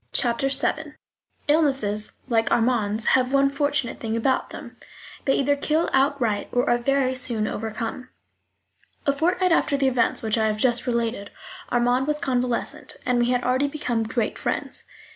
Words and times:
Chapter 0.13 0.49
VII 0.49 0.95
Illnesses 1.47 2.13
like 2.27 2.51
Armand's 2.51 3.05
have 3.13 3.31
one 3.31 3.51
fortunate 3.51 3.99
thing 3.99 4.17
about 4.17 4.49
them: 4.49 4.75
they 5.25 5.35
either 5.35 5.55
kill 5.55 5.91
outright 5.93 6.49
or 6.51 6.67
are 6.67 6.79
very 6.79 7.13
soon 7.13 7.45
overcome. 7.45 8.09
A 9.05 9.13
fortnight 9.13 9.51
after 9.51 9.77
the 9.77 9.87
events 9.87 10.23
which 10.23 10.39
I 10.39 10.47
have 10.47 10.57
just 10.57 10.87
related 10.87 11.29
Armand 11.71 12.07
was 12.07 12.17
convalescent, 12.17 12.97
and 13.05 13.19
we 13.19 13.29
had 13.29 13.43
already 13.43 13.67
become 13.67 14.01
great 14.01 14.39
friends. 14.39 14.85